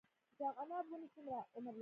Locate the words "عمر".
1.55-1.73